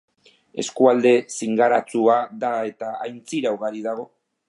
Eskualde 0.63 1.11
zingiratsua 1.35 2.17
da 2.45 2.53
eta 2.73 2.93
aintzira 3.07 3.57
ugari 3.59 3.89
dago. 3.91 4.13